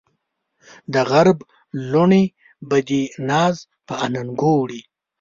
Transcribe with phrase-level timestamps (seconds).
[0.93, 1.37] د غرب
[1.91, 2.23] لوڼې
[2.69, 3.55] به دې ناز
[3.87, 4.81] په اننګو وړي